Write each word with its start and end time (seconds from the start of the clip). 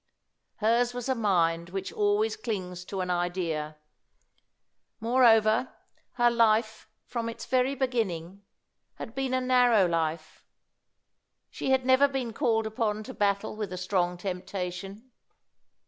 Hers 0.55 0.95
was 0.95 1.07
a 1.07 1.13
mind 1.13 1.69
which 1.69 1.93
always 1.93 2.35
clings 2.35 2.83
to 2.85 3.01
an 3.01 3.11
idea. 3.11 3.77
Moreover, 4.99 5.75
her 6.13 6.31
life, 6.31 6.89
from 7.05 7.29
its 7.29 7.45
very 7.45 7.75
beginning, 7.75 8.41
had 8.95 9.13
been 9.13 9.35
a 9.35 9.39
narrow 9.41 9.85
life. 9.87 10.43
She 11.51 11.69
had 11.69 11.85
never 11.85 12.07
been 12.07 12.33
called 12.33 12.65
upon 12.65 13.03
to 13.03 13.13
battle 13.13 13.55
with 13.55 13.71
a 13.71 13.77
strong 13.77 14.17
temptation. 14.17 15.11